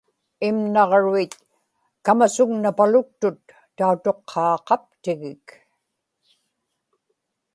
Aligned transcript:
imnaġruit 0.47 1.33
kamasugnapaluktut 2.05 3.41
tautuqqaaqaptigik 3.77 5.47